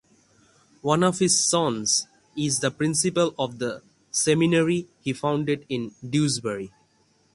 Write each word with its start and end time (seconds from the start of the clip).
One 0.81 1.03
of 1.03 1.19
his 1.19 1.39
sons 1.43 2.07
is 2.35 2.57
the 2.59 2.71
principal 2.71 3.35
of 3.37 3.59
the 3.59 3.83
seminary 4.09 4.87
he 4.99 5.13
founded 5.13 5.63
in 5.69 5.93
Dewsbury. 6.03 6.71